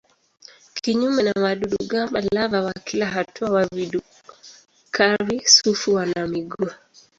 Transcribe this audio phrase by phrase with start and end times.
[0.73, 6.69] Kinyume na wadudu-gamba lava wa kila hatua wa vidukari-sufu wana miguu.